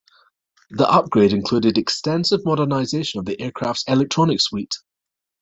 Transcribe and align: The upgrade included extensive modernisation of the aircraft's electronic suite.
The 0.71 0.89
upgrade 0.89 1.31
included 1.31 1.77
extensive 1.77 2.39
modernisation 2.41 3.19
of 3.19 3.25
the 3.25 3.39
aircraft's 3.39 3.83
electronic 3.87 4.41
suite. 4.41 4.73